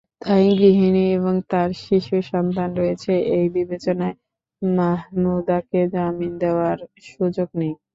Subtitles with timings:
[0.21, 4.15] তাই গৃহিণী এবং তাঁর শিশুসন্তান রয়েছে—এই বিবেচনায়
[4.61, 6.77] মাহমুদাকে জামিন দেওয়ার
[7.09, 7.73] সুযোগ নেই।